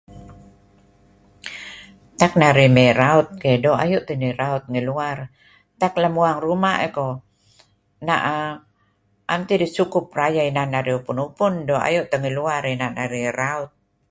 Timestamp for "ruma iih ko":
6.45-7.15